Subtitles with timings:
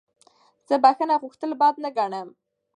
[0.67, 2.27] زه بخښنه غوښتل بد نه ګڼم.